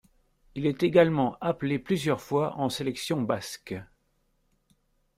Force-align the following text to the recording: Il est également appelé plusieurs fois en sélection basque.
Il 0.55 0.65
est 0.65 0.81
également 0.81 1.37
appelé 1.41 1.77
plusieurs 1.77 2.21
fois 2.21 2.55
en 2.57 2.69
sélection 2.69 3.21
basque. 3.21 3.75